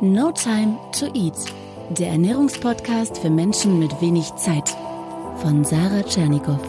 [0.00, 1.34] No Time to Eat,
[1.90, 4.76] der Ernährungspodcast für Menschen mit wenig Zeit
[5.38, 6.60] von Sarah Tschernikow.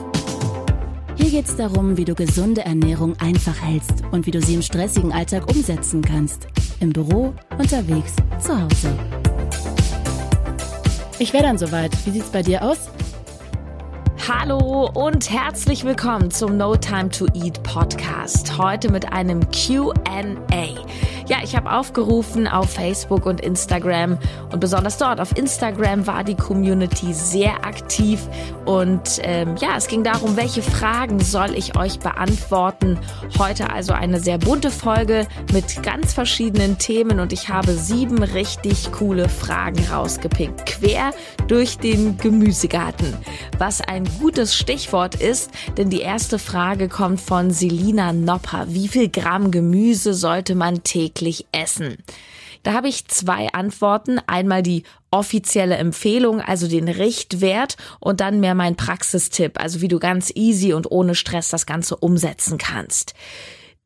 [1.15, 4.63] Hier geht es darum, wie du gesunde Ernährung einfach hältst und wie du sie im
[4.63, 6.47] stressigen Alltag umsetzen kannst.
[6.79, 8.97] Im Büro, unterwegs, zu Hause.
[11.19, 11.91] Ich wäre dann soweit.
[12.07, 12.89] Wie sieht's bei dir aus?
[14.27, 18.57] Hallo und herzlich willkommen zum No Time to Eat Podcast.
[18.57, 19.93] Heute mit einem QA.
[21.29, 24.17] Ja, ich habe aufgerufen auf Facebook und Instagram
[24.51, 28.27] und besonders dort auf Instagram war die Community sehr aktiv
[28.65, 32.97] und ähm, ja, es ging darum, welche Fragen soll ich euch beantworten.
[33.37, 38.91] Heute also eine sehr bunte Folge mit ganz verschiedenen Themen und ich habe sieben richtig
[38.91, 41.11] coole Fragen rausgepickt, quer
[41.47, 43.13] durch den Gemüsegarten.
[43.59, 48.65] Was ein gutes Stichwort ist, denn die erste Frage kommt von Selina Nopper.
[48.69, 51.97] Wie viel Gramm Gemüse sollte man täglich täglich essen?
[52.63, 54.19] Da habe ich zwei Antworten.
[54.27, 59.99] Einmal die offizielle Empfehlung, also den Richtwert und dann mehr mein Praxistipp, also wie du
[59.99, 63.13] ganz easy und ohne Stress das Ganze umsetzen kannst.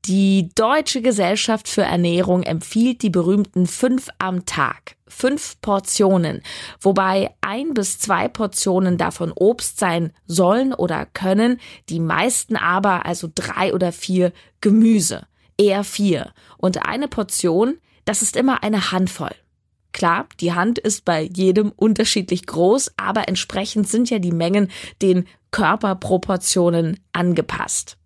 [0.05, 4.97] Die Deutsche Gesellschaft für Ernährung empfiehlt die berühmten fünf am Tag.
[5.07, 6.41] Fünf Portionen,
[6.81, 13.29] wobei ein bis zwei Portionen davon Obst sein sollen oder können, die meisten aber, also
[13.33, 16.33] drei oder vier Gemüse eher vier.
[16.57, 19.35] Und eine Portion, das ist immer eine Handvoll.
[19.91, 24.69] Klar, die Hand ist bei jedem unterschiedlich groß, aber entsprechend sind ja die Mengen
[25.01, 27.97] den Körperproportionen angepasst.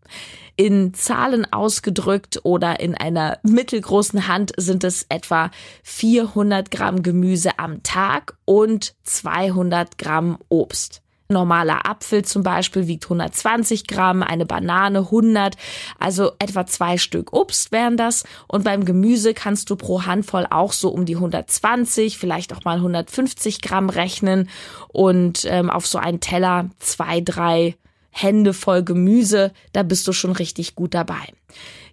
[0.57, 5.51] In Zahlen ausgedrückt oder in einer mittelgroßen Hand sind es etwa
[5.83, 13.87] 400 Gramm Gemüse am Tag und 200 Gramm Obst normaler Apfel zum Beispiel wiegt 120
[13.87, 15.55] Gramm, eine Banane 100,
[15.99, 18.23] also etwa zwei Stück Obst wären das.
[18.47, 22.77] Und beim Gemüse kannst du pro Handvoll auch so um die 120, vielleicht auch mal
[22.77, 24.49] 150 Gramm rechnen
[24.89, 27.75] und ähm, auf so einen Teller zwei, drei
[28.19, 31.33] Hände voll Gemüse, da bist du schon richtig gut dabei.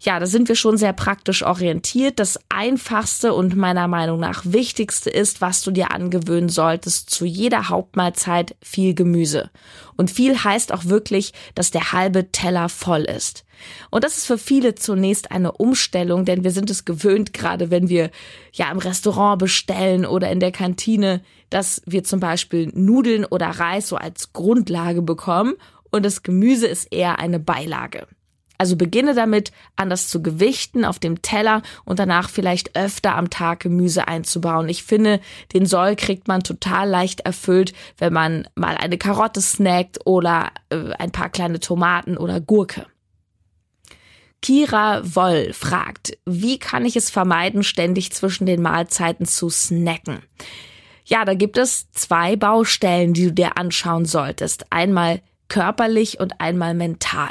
[0.01, 2.19] Ja, da sind wir schon sehr praktisch orientiert.
[2.19, 7.69] Das einfachste und meiner Meinung nach wichtigste ist, was du dir angewöhnen solltest, zu jeder
[7.69, 9.51] Hauptmahlzeit viel Gemüse.
[9.97, 13.45] Und viel heißt auch wirklich, dass der halbe Teller voll ist.
[13.91, 17.89] Und das ist für viele zunächst eine Umstellung, denn wir sind es gewöhnt, gerade wenn
[17.89, 18.11] wir
[18.53, 23.89] ja im Restaurant bestellen oder in der Kantine, dass wir zum Beispiel Nudeln oder Reis
[23.89, 25.55] so als Grundlage bekommen
[25.95, 28.07] und das Gemüse ist eher eine Beilage.
[28.59, 33.61] Also beginne damit, anders zu gewichten auf dem Teller und danach vielleicht öfter am Tag
[33.61, 34.69] Gemüse einzubauen.
[34.69, 35.21] Ich finde,
[35.53, 40.93] den Soll kriegt man total leicht erfüllt, wenn man mal eine Karotte snackt oder äh,
[40.99, 42.87] ein paar kleine Tomaten oder Gurke.
[44.41, 50.23] Kira Woll fragt, wie kann ich es vermeiden, ständig zwischen den Mahlzeiten zu snacken?
[51.07, 54.67] Ja, da gibt es zwei Baustellen, die du dir anschauen solltest.
[54.71, 57.31] Einmal körperlich und einmal mental.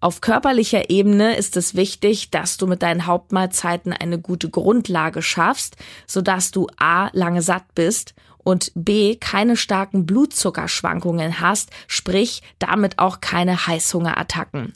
[0.00, 5.76] Auf körperlicher Ebene ist es wichtig, dass du mit deinen Hauptmahlzeiten eine gute Grundlage schaffst,
[6.06, 8.14] sodass du A lange satt bist
[8.48, 14.72] und B keine starken Blutzuckerschwankungen hast, sprich damit auch keine Heißhungerattacken.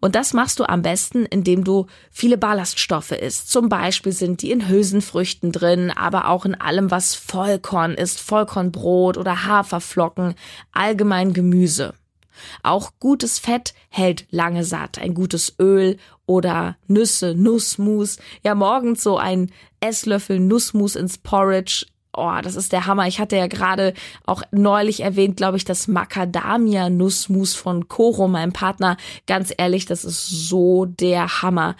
[0.00, 3.50] Und das machst du am besten, indem du viele Ballaststoffe isst.
[3.50, 9.16] Zum Beispiel sind die in Hülsenfrüchten drin, aber auch in allem, was Vollkorn ist, Vollkornbrot
[9.16, 10.34] oder Haferflocken,
[10.72, 11.94] allgemein Gemüse.
[12.62, 14.98] Auch gutes Fett hält lange satt.
[14.98, 18.18] Ein gutes Öl oder Nüsse, Nussmus.
[18.44, 19.50] Ja, morgens so ein
[19.80, 21.86] Esslöffel Nussmus ins Porridge.
[22.16, 23.06] Oh, das ist der Hammer.
[23.06, 23.94] Ich hatte ja gerade
[24.24, 28.96] auch neulich erwähnt, glaube ich, das Macadamia-Nussmus von Koro, meinem Partner.
[29.26, 31.76] Ganz ehrlich, das ist so der Hammer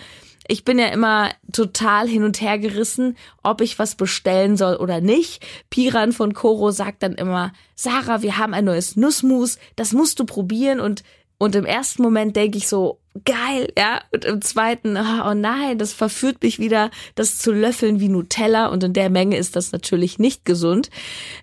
[0.49, 5.01] ich bin ja immer total hin und her gerissen, ob ich was bestellen soll oder
[5.01, 5.45] nicht.
[5.71, 10.25] Piran von Koro sagt dann immer, Sarah, wir haben ein neues Nussmus, das musst du
[10.25, 11.03] probieren und
[11.39, 14.01] und im ersten Moment denke ich so, geil, ja.
[14.13, 18.67] Und im zweiten, oh, nein, das verführt mich wieder, das zu löffeln wie Nutella.
[18.67, 20.91] Und in der Menge ist das natürlich nicht gesund.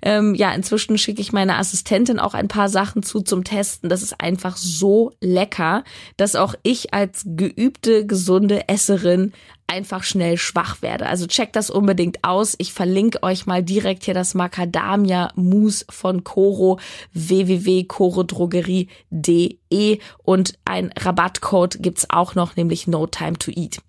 [0.01, 3.89] Ähm, ja, inzwischen schicke ich meiner Assistentin auch ein paar Sachen zu zum Testen.
[3.89, 5.83] Das ist einfach so lecker,
[6.17, 9.33] dass auch ich als geübte, gesunde Esserin
[9.67, 11.07] einfach schnell schwach werde.
[11.07, 12.55] Also checkt das unbedingt aus.
[12.57, 16.79] Ich verlinke euch mal direkt hier das Macadamia Mousse von Coro
[17.13, 23.81] www.corodrogerie.de und ein Rabattcode gibt's auch noch, nämlich No Time to Eat.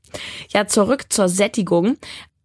[0.48, 1.98] Ja, zurück zur Sättigung.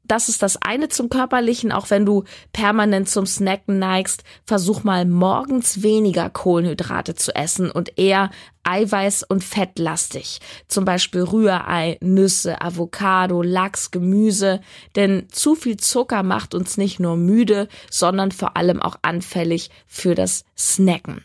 [0.09, 5.05] Das ist das eine zum körperlichen, auch wenn du permanent zum Snacken neigst, versuch mal
[5.05, 8.31] morgens weniger Kohlenhydrate zu essen und eher
[8.63, 10.39] Eiweiß- und fettlastig.
[10.67, 14.61] Zum Beispiel Rührei, Nüsse, Avocado, Lachs, Gemüse.
[14.95, 20.15] Denn zu viel Zucker macht uns nicht nur müde, sondern vor allem auch anfällig für
[20.15, 21.23] das Snacken.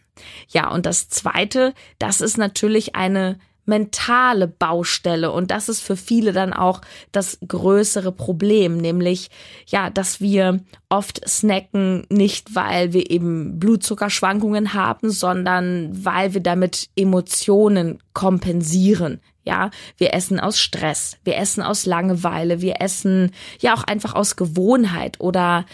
[0.48, 6.32] Ja, und das zweite, das ist natürlich eine mentale Baustelle und das ist für viele
[6.32, 6.81] dann auch
[7.12, 9.31] das größere Problem, nämlich
[9.66, 16.88] ja, dass wir oft snacken nicht, weil wir eben Blutzuckerschwankungen haben, sondern weil wir damit
[16.96, 19.20] Emotionen kompensieren.
[19.46, 24.37] Ja, wir essen aus Stress, wir essen aus Langeweile, wir essen ja auch einfach aus
[24.37, 25.67] Gewohnheit oder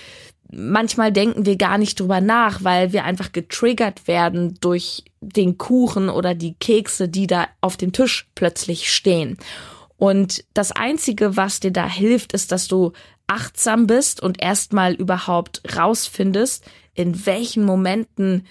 [0.52, 6.08] manchmal denken wir gar nicht drüber nach, weil wir einfach getriggert werden durch den Kuchen
[6.08, 9.38] oder die Kekse, die da auf dem Tisch plötzlich stehen.
[9.96, 12.92] Und das Einzige, was dir da hilft, ist, dass du
[13.26, 16.64] achtsam bist und erstmal überhaupt rausfindest,
[16.94, 18.46] in welchen Momenten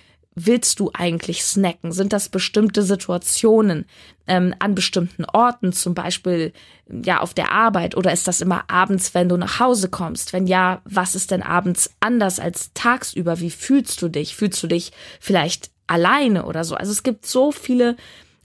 [0.45, 1.91] willst du eigentlich snacken?
[1.91, 3.85] Sind das bestimmte Situationen
[4.27, 6.53] ähm, an bestimmten Orten, zum Beispiel
[6.87, 10.33] ja auf der Arbeit, oder ist das immer abends, wenn du nach Hause kommst?
[10.33, 13.39] Wenn ja, was ist denn abends anders als tagsüber?
[13.39, 14.35] Wie fühlst du dich?
[14.35, 16.75] Fühlst du dich vielleicht alleine oder so?
[16.75, 17.95] Also es gibt so viele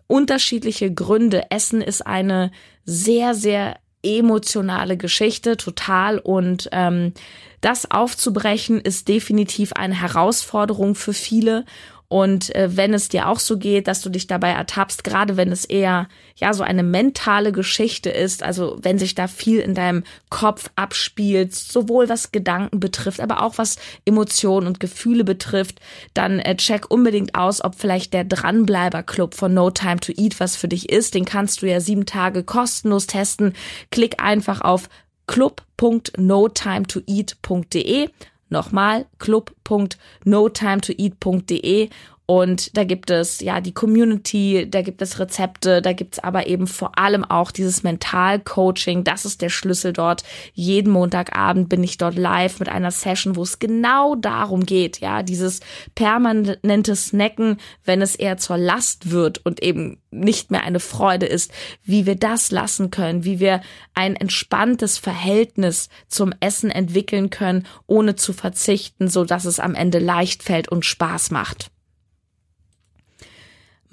[0.06, 1.50] unterschiedliche Gründe.
[1.50, 2.50] Essen ist eine
[2.84, 6.18] sehr, sehr emotionale Geschichte, total.
[6.18, 7.12] Und ähm,
[7.60, 11.64] das aufzubrechen ist definitiv eine Herausforderung für viele.
[12.14, 15.50] Und äh, wenn es dir auch so geht, dass du dich dabei ertappst, gerade wenn
[15.50, 16.06] es eher
[16.36, 21.56] ja so eine mentale Geschichte ist, also wenn sich da viel in deinem Kopf abspielt,
[21.56, 25.80] sowohl was Gedanken betrifft, aber auch was Emotionen und Gefühle betrifft,
[26.14, 30.38] dann äh, check unbedingt aus, ob vielleicht der Dranbleiber Club von No Time to Eat
[30.38, 31.16] was für dich ist.
[31.16, 33.54] Den kannst du ja sieben Tage kostenlos testen.
[33.90, 34.88] Klick einfach auf
[35.26, 38.08] club.notimetoeat.de
[38.54, 41.90] Nochmal club.notimetoeat.de
[42.26, 46.46] und da gibt es ja die Community, da gibt es Rezepte, da gibt es aber
[46.46, 49.04] eben vor allem auch dieses Mental-Coaching.
[49.04, 50.24] Das ist der Schlüssel dort.
[50.54, 55.22] Jeden Montagabend bin ich dort live mit einer Session, wo es genau darum geht, ja,
[55.22, 55.60] dieses
[55.94, 61.52] permanente Snacken, wenn es eher zur Last wird und eben nicht mehr eine Freude ist,
[61.82, 63.60] wie wir das lassen können, wie wir
[63.92, 69.98] ein entspanntes Verhältnis zum Essen entwickeln können, ohne zu verzichten, so dass es am Ende
[69.98, 71.73] leicht fällt und Spaß macht.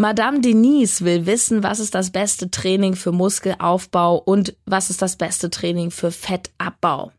[0.02, 5.16] Madame Denise will wissen, was ist das beste Training für Muskelaufbau und was ist das
[5.16, 7.12] beste Training für Fettabbau.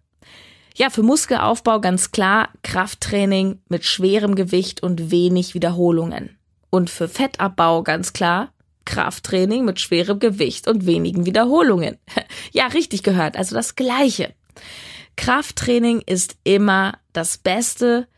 [0.74, 6.36] Ja, für Muskelaufbau ganz klar Krafttraining mit schwerem Gewicht und wenig Wiederholungen.
[6.70, 8.52] Und für Fettabbau ganz klar
[8.84, 11.98] Krafttraining mit schwerem Gewicht und wenigen Wiederholungen.
[12.50, 14.34] Ja, richtig gehört, also das gleiche.
[15.16, 18.08] Krafttraining ist immer das Beste,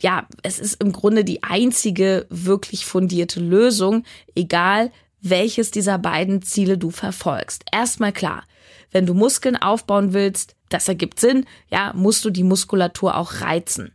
[0.00, 4.04] ja, es ist im Grunde die einzige wirklich fundierte Lösung,
[4.34, 7.64] egal welches dieser beiden Ziele du verfolgst.
[7.70, 8.44] Erstmal klar,
[8.90, 13.92] wenn du Muskeln aufbauen willst, das ergibt Sinn, ja, musst du die Muskulatur auch reizen.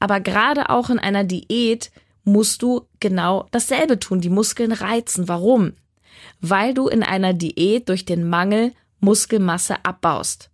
[0.00, 1.90] Aber gerade auch in einer Diät
[2.24, 5.28] musst du genau dasselbe tun, die Muskeln reizen.
[5.28, 5.74] Warum?
[6.40, 10.50] Weil du in einer Diät durch den Mangel Muskelmasse abbaust.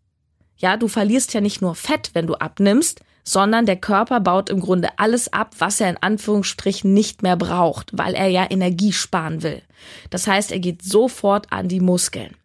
[0.57, 4.61] Ja, du verlierst ja nicht nur Fett, wenn du abnimmst, sondern der Körper baut im
[4.61, 9.43] Grunde alles ab, was er in Anführungsstrichen nicht mehr braucht, weil er ja Energie sparen
[9.43, 9.63] will.
[10.11, 12.37] Das heißt, er geht sofort an die Muskeln.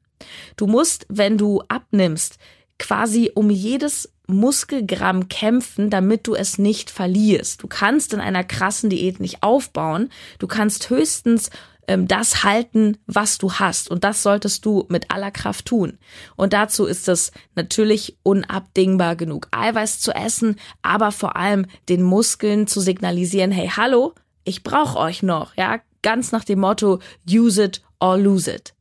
[0.55, 2.39] Du musst, wenn du abnimmst,
[2.77, 7.63] quasi um jedes Muskelgramm kämpfen, damit du es nicht verlierst.
[7.63, 10.09] Du kannst in einer krassen Diät nicht aufbauen.
[10.37, 11.49] Du kannst höchstens
[11.89, 13.89] ähm, das halten, was du hast.
[13.89, 15.97] Und das solltest du mit aller Kraft tun.
[16.35, 22.67] Und dazu ist es natürlich unabdingbar genug Eiweiß zu essen, aber vor allem den Muskeln
[22.67, 27.81] zu signalisieren, hey, hallo, ich brauche euch noch, ja, ganz nach dem Motto, use it
[27.99, 28.75] or lose it.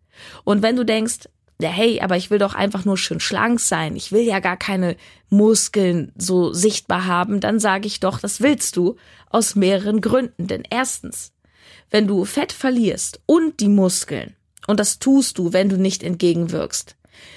[0.45, 1.29] Und wenn du denkst,
[1.61, 4.59] ja, hey, aber ich will doch einfach nur schön schlank sein, ich will ja gar
[4.59, 4.97] keine
[5.31, 8.97] Muskeln so sichtbar haben, dann sage ich doch, das willst du
[9.31, 10.47] aus mehreren Gründen.
[10.47, 11.33] Denn erstens,
[11.91, 16.97] wenn du Fett verlierst und die Muskeln, und das tust du, wenn du nicht entgegenwirkst,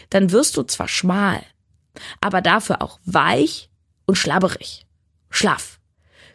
[0.10, 1.42] dann wirst du zwar schmal,
[2.20, 3.70] aber dafür auch weich
[4.06, 4.86] und schlabberig,
[5.30, 5.80] schlaff.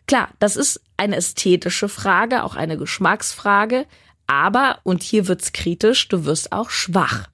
[0.06, 3.86] Klar, das ist eine ästhetische Frage, auch eine Geschmacksfrage,
[4.26, 7.28] aber, und hier wird's kritisch, du wirst auch schwach.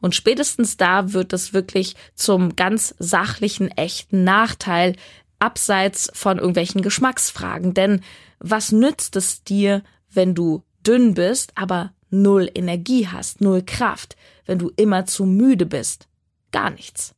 [0.00, 4.96] Und spätestens da wird es wirklich zum ganz sachlichen, echten Nachteil,
[5.38, 7.74] abseits von irgendwelchen Geschmacksfragen.
[7.74, 8.02] Denn
[8.38, 14.58] was nützt es dir, wenn du dünn bist, aber null Energie hast, null Kraft, wenn
[14.58, 16.08] du immer zu müde bist.
[16.52, 17.14] Gar nichts.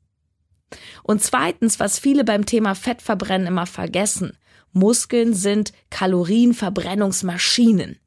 [1.03, 4.39] Und zweitens, was viele beim Thema Fettverbrennen immer vergessen.
[4.73, 7.99] Muskeln sind Kalorienverbrennungsmaschinen.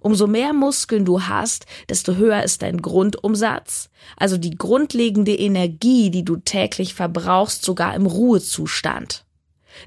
[0.00, 3.88] Umso mehr Muskeln du hast, desto höher ist dein Grundumsatz,
[4.18, 9.24] also die grundlegende Energie, die du täglich verbrauchst, sogar im Ruhezustand.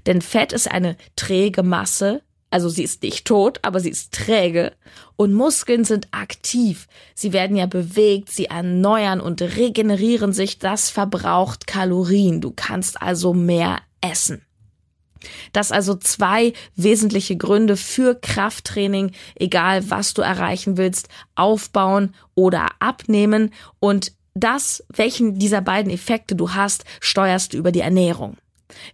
[0.07, 4.73] Denn Fett ist eine träge Masse, also sie ist nicht tot, aber sie ist träge.
[5.15, 6.87] Und Muskeln sind aktiv.
[7.13, 10.59] Sie werden ja bewegt, sie erneuern und regenerieren sich.
[10.59, 12.39] Das verbraucht Kalorien.
[12.39, 14.41] Du kannst also mehr essen.
[15.51, 23.51] Das also zwei wesentliche Gründe für Krafttraining, egal was du erreichen willst, aufbauen oder abnehmen.
[23.79, 28.37] Und das, welchen dieser beiden Effekte du hast, steuerst du über die Ernährung.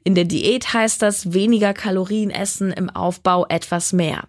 [0.03, 4.27] In der Diät heißt das weniger Kalorien essen, im Aufbau etwas mehr.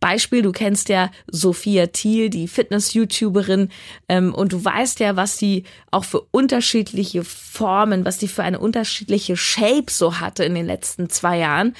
[0.00, 3.68] Beispiel, du kennst ja Sophia Thiel, die Fitness-YouTuberin,
[4.08, 8.58] ähm, und du weißt ja, was sie auch für unterschiedliche Formen, was sie für eine
[8.58, 11.76] unterschiedliche Shape so hatte in den letzten zwei Jahren.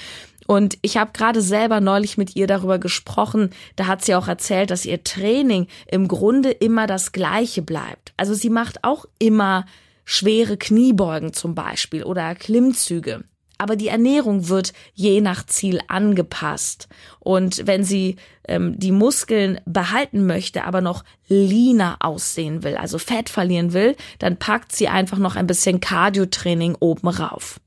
[0.47, 3.51] Und ich habe gerade selber neulich mit ihr darüber gesprochen.
[3.75, 8.13] Da hat sie auch erzählt, dass ihr Training im Grunde immer das gleiche bleibt.
[8.17, 9.65] Also sie macht auch immer
[10.05, 13.23] schwere Kniebeugen zum Beispiel oder Klimmzüge
[13.63, 16.89] aber die Ernährung wird je nach Ziel angepasst.
[17.21, 23.29] Und wenn sie ähm, die Muskeln behalten möchte, aber noch leaner aussehen will, also Fett
[23.29, 27.61] verlieren will, dann packt sie einfach noch ein bisschen Cardio-Training oben rauf.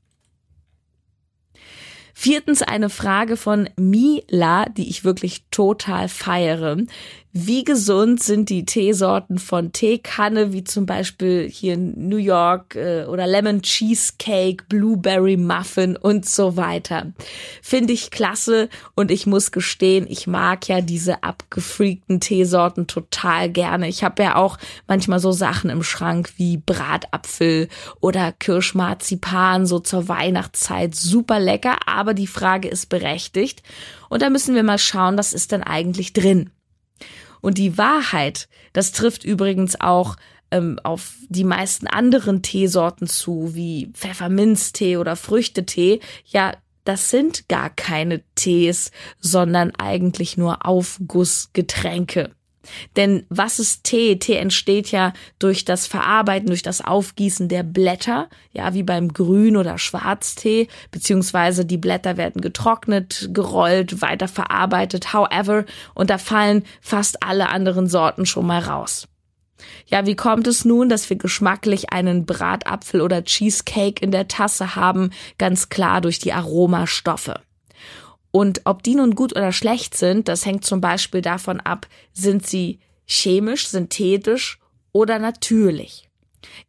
[2.13, 6.77] Viertens eine Frage von Mila, die ich wirklich total feiere.
[7.39, 13.05] Wie gesund sind die Teesorten von Teekanne, wie zum Beispiel hier in New York äh,
[13.05, 17.13] oder Lemon Cheesecake, Blueberry Muffin und so weiter.
[17.61, 23.87] Finde ich klasse und ich muss gestehen, ich mag ja diese abgefreakten Teesorten total gerne.
[23.87, 27.67] Ich habe ja auch manchmal so Sachen im Schrank wie Bratapfel
[27.99, 30.95] oder Kirschmarzipan, so zur Weihnachtszeit.
[30.95, 33.61] Super lecker, aber die Frage ist berechtigt.
[34.09, 36.49] Und da müssen wir mal schauen, was ist denn eigentlich drin.
[37.41, 40.15] Und die Wahrheit, das trifft übrigens auch
[40.51, 45.99] ähm, auf die meisten anderen Teesorten zu, wie Pfefferminztee oder Früchtetee.
[46.25, 46.53] Ja,
[46.83, 52.31] das sind gar keine Tees, sondern eigentlich nur Aufgussgetränke.
[52.95, 54.17] Denn was ist Tee?
[54.17, 59.57] Tee entsteht ja durch das Verarbeiten, durch das Aufgießen der Blätter, ja, wie beim Grün-
[59.57, 67.23] oder Schwarztee, beziehungsweise die Blätter werden getrocknet, gerollt, weiter verarbeitet, however, und da fallen fast
[67.23, 69.07] alle anderen Sorten schon mal raus.
[69.87, 74.75] Ja, wie kommt es nun, dass wir geschmacklich einen Bratapfel oder Cheesecake in der Tasse
[74.75, 75.11] haben?
[75.37, 77.39] Ganz klar durch die Aromastoffe.
[78.37, 82.45] Und ob die nun gut oder schlecht sind, das hängt zum Beispiel davon ab, sind
[82.45, 82.77] sie
[83.07, 84.59] chemisch, synthetisch
[84.91, 86.07] oder natürlich.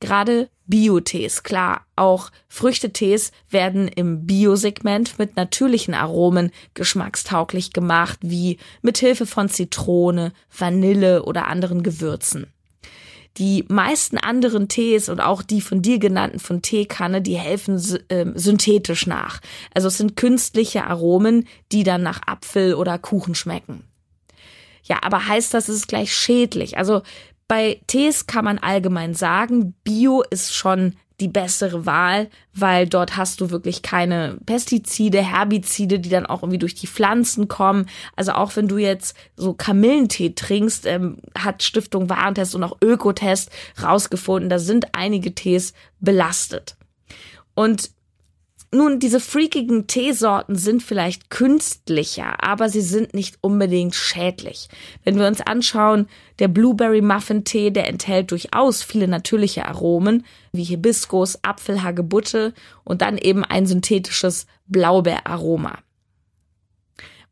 [0.00, 8.96] Gerade Biotees, klar, auch Früchtetees werden im Biosegment mit natürlichen Aromen geschmackstauglich gemacht, wie mit
[8.96, 12.46] Hilfe von Zitrone, Vanille oder anderen Gewürzen.
[13.38, 17.76] Die meisten anderen Tees und auch die von dir genannten von Teekanne, die helfen
[18.08, 19.40] äh, synthetisch nach.
[19.74, 23.84] Also es sind künstliche Aromen, die dann nach Apfel oder Kuchen schmecken.
[24.82, 26.78] Ja, aber heißt das, es ist gleich schädlich?
[26.78, 27.02] Also
[27.46, 33.40] bei Tees kann man allgemein sagen, Bio ist schon die bessere Wahl, weil dort hast
[33.40, 37.86] du wirklich keine Pestizide, Herbizide, die dann auch irgendwie durch die Pflanzen kommen.
[38.14, 43.50] Also auch wenn du jetzt so Kamillentee trinkst, ähm, hat Stiftung Warentest und auch Ökotest
[43.82, 46.76] rausgefunden, da sind einige Tees belastet.
[47.54, 47.90] Und
[48.70, 54.68] nun, diese freakigen Teesorten sind vielleicht künstlicher, aber sie sind nicht unbedingt schädlich.
[55.04, 56.06] Wenn wir uns anschauen,
[56.38, 62.52] der Blueberry Muffin Tee, der enthält durchaus viele natürliche Aromen, wie Hibiskus, Apfel, Hagebutte
[62.84, 65.78] und dann eben ein synthetisches Blaubeeraroma.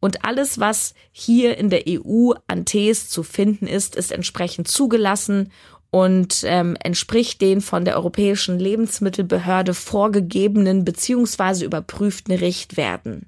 [0.01, 5.51] Und alles, was hier in der EU an Tees zu finden ist, ist entsprechend zugelassen
[5.91, 13.27] und ähm, entspricht den von der Europäischen Lebensmittelbehörde vorgegebenen beziehungsweise überprüften Richtwerten.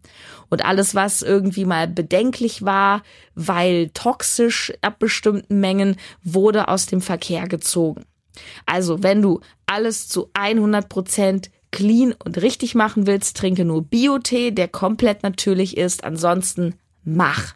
[0.51, 3.03] Und alles, was irgendwie mal bedenklich war,
[3.35, 8.05] weil toxisch ab bestimmten Mengen, wurde aus dem Verkehr gezogen.
[8.67, 14.51] Also, wenn du alles zu 100 Prozent clean und richtig machen willst, trinke nur Biotee,
[14.51, 16.05] der komplett natürlich ist.
[16.05, 16.75] Ansonsten
[17.05, 17.55] mach.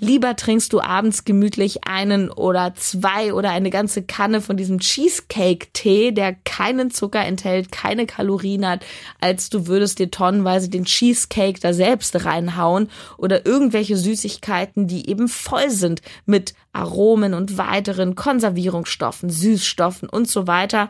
[0.00, 6.10] Lieber trinkst du abends gemütlich einen oder zwei oder eine ganze Kanne von diesem Cheesecake-Tee,
[6.10, 8.84] der keinen Zucker enthält, keine Kalorien hat,
[9.20, 15.28] als du würdest dir tonnenweise den Cheesecake da selbst reinhauen oder irgendwelche Süßigkeiten, die eben
[15.28, 20.88] voll sind mit Aromen und weiteren Konservierungsstoffen, Süßstoffen und so weiter.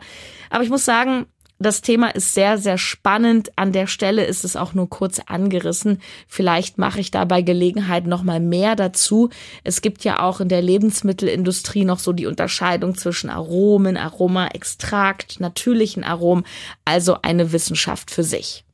[0.49, 3.51] Aber ich muss sagen, das Thema ist sehr, sehr spannend.
[3.55, 6.01] An der Stelle ist es auch nur kurz angerissen.
[6.27, 9.29] Vielleicht mache ich da bei Gelegenheit noch mal mehr dazu.
[9.63, 15.39] Es gibt ja auch in der Lebensmittelindustrie noch so die Unterscheidung zwischen Aromen, Aroma, Extrakt,
[15.39, 16.45] natürlichen Aromen.
[16.83, 18.65] Also eine Wissenschaft für sich.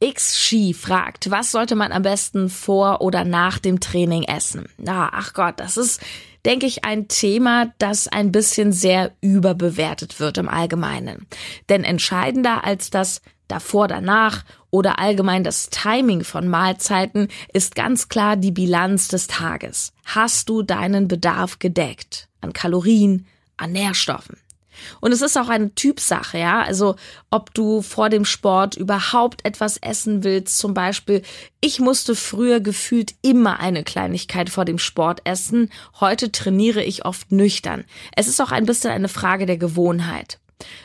[0.00, 4.66] X-Ski fragt, was sollte man am besten vor oder nach dem Training essen?
[4.78, 6.00] Na, ach Gott, das ist
[6.44, 11.26] denke ich, ein Thema, das ein bisschen sehr überbewertet wird im Allgemeinen.
[11.68, 18.36] Denn entscheidender als das davor, danach oder allgemein das Timing von Mahlzeiten ist ganz klar
[18.36, 19.92] die Bilanz des Tages.
[20.04, 23.26] Hast du deinen Bedarf gedeckt an Kalorien,
[23.56, 24.36] an Nährstoffen?
[25.00, 26.62] Und es ist auch eine Typsache, ja.
[26.62, 26.96] Also,
[27.30, 31.22] ob du vor dem Sport überhaupt etwas essen willst, zum Beispiel,
[31.60, 35.70] ich musste früher gefühlt immer eine Kleinigkeit vor dem Sport essen.
[36.00, 37.84] Heute trainiere ich oft nüchtern.
[38.14, 40.38] Es ist auch ein bisschen eine Frage der Gewohnheit.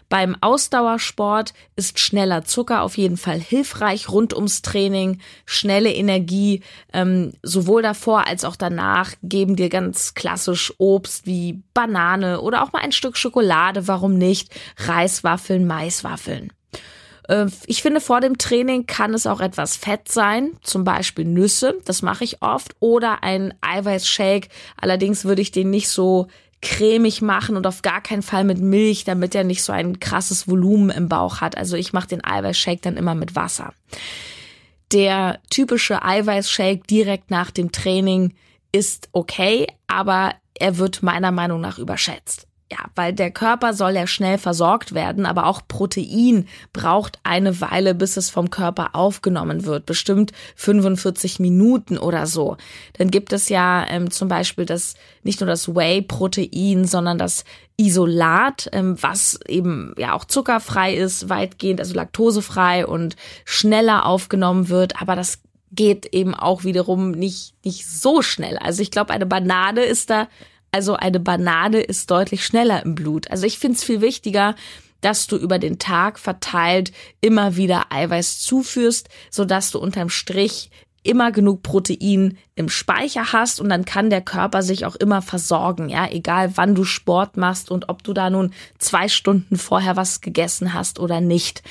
[0.10, 5.20] Beim Ausdauersport ist schneller Zucker auf jeden Fall hilfreich rund ums Training.
[5.46, 6.62] Schnelle Energie,
[6.94, 12.72] ähm, sowohl davor als auch danach, geben dir ganz klassisch Obst wie Banane oder auch
[12.72, 14.50] mal ein Stück Schokolade, warum nicht?
[14.78, 16.52] Reiswaffeln, Maiswaffeln.
[17.28, 21.80] Äh, ich finde, vor dem Training kann es auch etwas Fett sein, zum Beispiel Nüsse,
[21.86, 24.50] das mache ich oft, oder ein Eiweißshake.
[24.80, 26.28] Allerdings würde ich den nicht so
[26.64, 30.48] cremig machen und auf gar keinen Fall mit Milch, damit er nicht so ein krasses
[30.48, 31.58] Volumen im Bauch hat.
[31.58, 33.74] Also ich mache den Eiweißshake dann immer mit Wasser.
[34.92, 38.34] Der typische Eiweißshake direkt nach dem Training
[38.72, 42.48] ist okay, aber er wird meiner Meinung nach überschätzt.
[42.74, 47.94] Ja, weil der Körper soll ja schnell versorgt werden, aber auch Protein braucht eine Weile,
[47.94, 49.86] bis es vom Körper aufgenommen wird.
[49.86, 52.58] Bestimmt 45 Minuten oder so.
[52.94, 57.44] Dann gibt es ja ähm, zum Beispiel das, nicht nur das Whey-Protein, sondern das
[57.78, 65.00] Isolat, ähm, was eben ja auch zuckerfrei ist, weitgehend, also laktosefrei und schneller aufgenommen wird.
[65.00, 68.58] Aber das geht eben auch wiederum nicht, nicht so schnell.
[68.58, 70.28] Also ich glaube, eine Banane ist da
[70.74, 73.30] also eine Banane ist deutlich schneller im Blut.
[73.30, 74.56] Also ich finde es viel wichtiger,
[75.02, 80.72] dass du über den Tag verteilt immer wieder Eiweiß zuführst, sodass du unterm Strich
[81.04, 85.90] immer genug Protein im Speicher hast und dann kann der Körper sich auch immer versorgen,
[85.90, 90.22] ja, egal wann du Sport machst und ob du da nun zwei Stunden vorher was
[90.22, 91.62] gegessen hast oder nicht.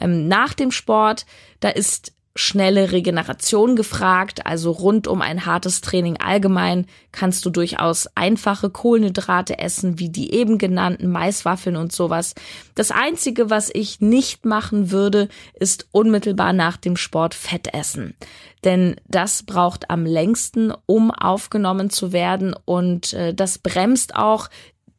[0.00, 1.26] Ähm, nach dem Sport,
[1.60, 8.08] da ist schnelle Regeneration gefragt, also rund um ein hartes Training allgemein kannst du durchaus
[8.14, 12.36] einfache Kohlenhydrate essen, wie die eben genannten Maiswaffeln und sowas.
[12.76, 18.14] Das einzige, was ich nicht machen würde, ist unmittelbar nach dem Sport Fett essen.
[18.62, 24.48] Denn das braucht am längsten, um aufgenommen zu werden und äh, das bremst auch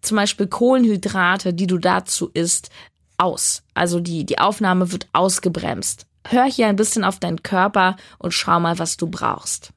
[0.02, 2.70] zum Beispiel Kohlenhydrate, die du dazu isst,
[3.18, 3.64] aus.
[3.74, 8.60] Also die, die Aufnahme wird ausgebremst hör hier ein bisschen auf deinen Körper und schau
[8.60, 9.72] mal, was du brauchst.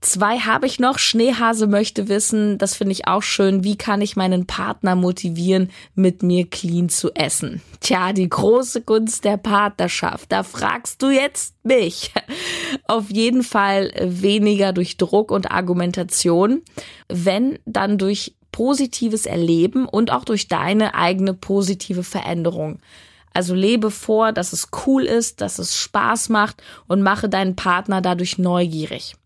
[0.00, 0.98] Zwei habe ich noch.
[0.98, 6.22] Schneehase möchte wissen, das finde ich auch schön, wie kann ich meinen Partner motivieren, mit
[6.22, 7.62] mir clean zu essen?
[7.80, 10.30] Tja, die große Gunst der Partnerschaft.
[10.30, 12.12] Da fragst du jetzt mich.
[12.84, 16.62] Auf jeden Fall weniger durch Druck und Argumentation.
[17.08, 22.78] Wenn, dann durch positives Erleben und auch durch deine eigene positive Veränderung.
[23.32, 28.00] Also lebe vor, dass es cool ist, dass es Spaß macht und mache deinen Partner
[28.00, 29.16] dadurch neugierig.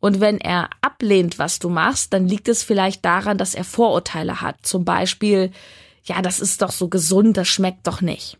[0.00, 4.42] Und wenn er ablehnt, was du machst, dann liegt es vielleicht daran, dass er Vorurteile
[4.42, 4.56] hat.
[4.62, 5.50] Zum Beispiel,
[6.04, 8.38] ja, das ist doch so gesund, das schmeckt doch nicht.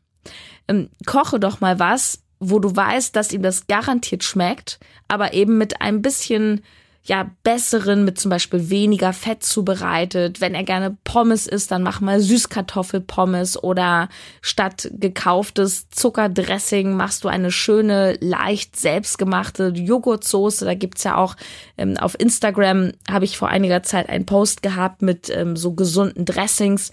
[0.69, 4.79] Ähm, koche doch mal was, wo du weißt, dass ihm das garantiert schmeckt,
[5.09, 6.63] aber eben mit ein bisschen
[7.07, 10.41] ja besseren, mit zum Beispiel weniger Fett zubereitet.
[10.41, 14.09] Wenn er gerne Pommes isst, dann mach mal Süßkartoffelpommes oder
[14.41, 20.65] statt gekauftes Zuckerdressing machst du eine schöne, leicht selbstgemachte Joghurtsoße.
[20.65, 21.37] Da gibt's ja auch
[21.77, 26.25] ähm, auf Instagram habe ich vor einiger Zeit einen Post gehabt mit ähm, so gesunden
[26.25, 26.91] Dressings.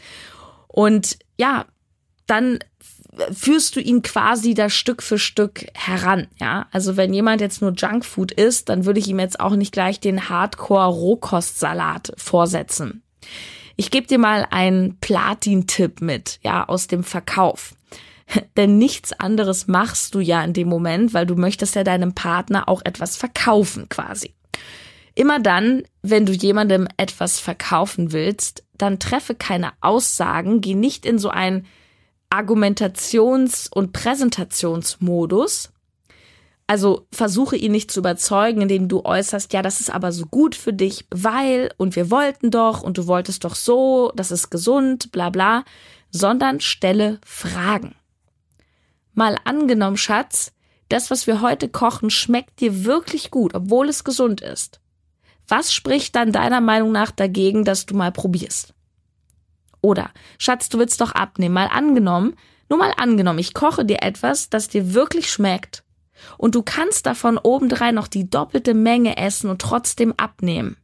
[0.68, 1.66] Und ja,
[2.28, 2.60] dann
[3.32, 6.68] führst du ihn quasi da Stück für Stück heran, ja.
[6.72, 10.00] Also wenn jemand jetzt nur Junkfood isst, dann würde ich ihm jetzt auch nicht gleich
[10.00, 13.04] den Hardcore-Rohkostsalat vorsetzen.
[13.76, 17.76] Ich gebe dir mal einen Platin-Tipp mit, ja, aus dem Verkauf.
[18.58, 22.70] Denn nichts anderes machst du ja in dem Moment, weil du möchtest ja deinem Partner
[22.70, 24.34] auch etwas verkaufen quasi.
[25.16, 31.20] Immer dann, wenn du jemandem etwas verkaufen willst, dann treffe keine Aussagen, geh nicht in
[31.20, 31.66] so ein
[32.32, 35.72] Argumentations- und Präsentationsmodus.
[36.66, 40.56] Also versuche ihn nicht zu überzeugen, indem du äußerst, ja, das ist aber so gut
[40.56, 45.12] für dich, weil und wir wollten doch und du wolltest doch so, das ist gesund,
[45.12, 45.66] bla bla,
[46.12, 47.96] sondern stelle Fragen.
[49.14, 50.54] Mal angenommen, Schatz,
[50.88, 54.80] das, was wir heute kochen, schmeckt dir wirklich gut, obwohl es gesund ist.
[55.48, 58.74] Was spricht dann deiner Meinung nach dagegen, dass du mal probierst?
[59.82, 61.56] Oder, Schatz, du willst doch abnehmen.
[61.56, 62.36] Mal angenommen,
[62.70, 65.84] nur mal angenommen, ich koche dir etwas, das dir wirklich schmeckt.
[66.38, 70.78] Und du kannst davon obendrein noch die doppelte Menge essen und trotzdem abnehmen.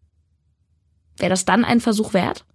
[1.17, 2.45] Wäre das dann ein Versuch wert?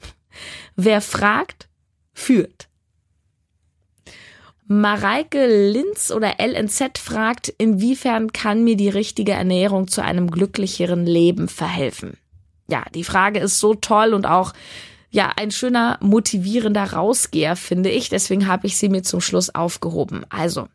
[0.76, 1.68] Wer fragt,
[2.12, 2.68] führt.
[4.66, 11.48] Mareike Linz oder LNZ fragt, inwiefern kann mir die richtige Ernährung zu einem glücklicheren Leben
[11.48, 12.16] verhelfen?
[12.68, 14.54] Ja, die Frage ist so toll und auch
[15.14, 18.08] ja, ein schöner motivierender Rausgeher, finde ich.
[18.08, 20.26] Deswegen habe ich sie mir zum Schluss aufgehoben.
[20.28, 20.66] Also,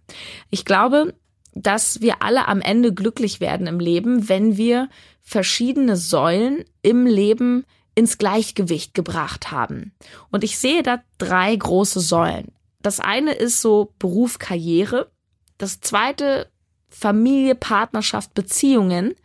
[0.49, 1.13] ich glaube,
[1.53, 4.87] dass wir alle am Ende glücklich werden im Leben, wenn wir
[5.21, 9.91] verschiedene Säulen im Leben ins Gleichgewicht gebracht haben.
[10.31, 12.53] Und ich sehe da drei große Säulen.
[12.81, 15.11] Das eine ist so Beruf, Karriere.
[15.57, 16.49] Das zweite
[16.87, 19.15] Familie, Partnerschaft, Beziehungen.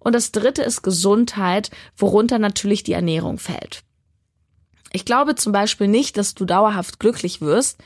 [0.00, 3.84] Und das dritte ist Gesundheit, worunter natürlich die Ernährung fällt.
[4.96, 7.76] Ich glaube zum Beispiel nicht, dass du dauerhaft glücklich wirst,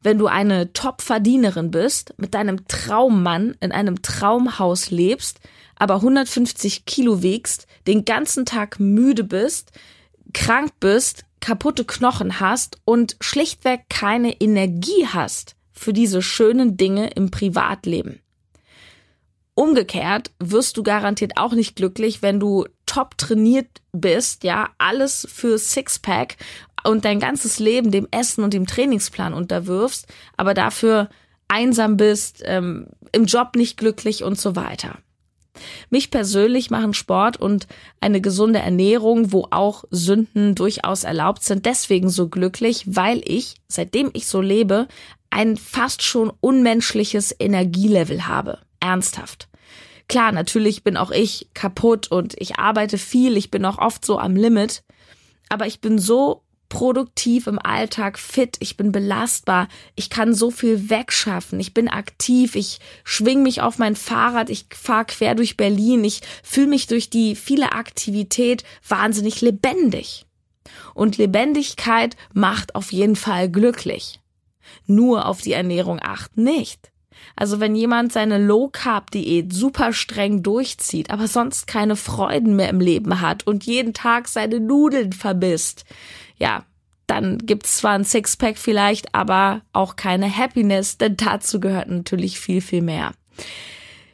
[0.00, 5.40] wenn du eine Top-Verdienerin bist, mit deinem Traummann in einem Traumhaus lebst,
[5.76, 9.72] aber 150 Kilo wiegst, den ganzen Tag müde bist,
[10.32, 17.30] krank bist, kaputte Knochen hast und schlichtweg keine Energie hast für diese schönen Dinge im
[17.30, 18.20] Privatleben.
[19.54, 25.58] Umgekehrt wirst du garantiert auch nicht glücklich, wenn du top trainiert bist, ja, alles für
[25.58, 26.36] Sixpack
[26.84, 31.08] und dein ganzes Leben dem Essen und dem Trainingsplan unterwirfst, aber dafür
[31.46, 34.98] einsam bist, ähm, im Job nicht glücklich und so weiter.
[35.88, 37.68] Mich persönlich machen Sport und
[38.00, 44.10] eine gesunde Ernährung, wo auch Sünden durchaus erlaubt sind, deswegen so glücklich, weil ich, seitdem
[44.14, 44.88] ich so lebe,
[45.30, 48.58] ein fast schon unmenschliches Energielevel habe.
[48.84, 49.48] Ernsthaft.
[50.08, 54.18] Klar, natürlich bin auch ich kaputt und ich arbeite viel, ich bin auch oft so
[54.18, 54.84] am Limit,
[55.48, 60.90] aber ich bin so produktiv im Alltag, fit, ich bin belastbar, ich kann so viel
[60.90, 66.04] wegschaffen, ich bin aktiv, ich schwing mich auf mein Fahrrad, ich fahre quer durch Berlin,
[66.04, 70.26] ich fühle mich durch die viele Aktivität wahnsinnig lebendig.
[70.94, 74.20] Und Lebendigkeit macht auf jeden Fall glücklich.
[74.86, 76.90] Nur auf die Ernährung achten nicht.
[77.36, 82.68] Also wenn jemand seine Low Carb Diät super streng durchzieht, aber sonst keine Freuden mehr
[82.68, 85.84] im Leben hat und jeden Tag seine Nudeln verbisst,
[86.38, 86.64] ja,
[87.06, 92.60] dann gibt's zwar ein Sixpack vielleicht, aber auch keine Happiness, denn dazu gehört natürlich viel,
[92.60, 93.12] viel mehr.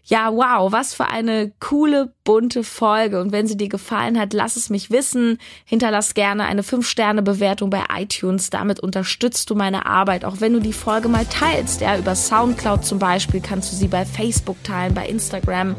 [0.05, 3.21] Ja, wow, was für eine coole, bunte Folge.
[3.21, 5.39] Und wenn sie dir gefallen hat, lass es mich wissen.
[5.65, 8.51] Hinterlass gerne eine 5-Sterne-Bewertung bei iTunes.
[8.51, 10.25] Damit unterstützt du meine Arbeit.
[10.25, 13.89] Auch wenn du die Folge mal teilst, ja, über Soundcloud zum Beispiel, kannst du sie
[13.89, 15.77] bei Facebook teilen, bei Instagram.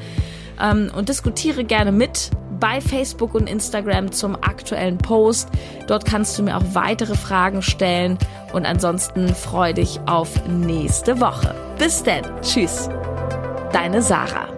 [0.61, 2.31] Ähm, und diskutiere gerne mit
[2.61, 5.49] bei Facebook und Instagram zum aktuellen Post.
[5.87, 8.17] Dort kannst du mir auch weitere Fragen stellen
[8.53, 11.53] und ansonsten freue dich auf nächste Woche.
[11.77, 12.23] Bis denn.
[12.41, 12.87] Tschüss.
[13.71, 14.49] Deine Sarah.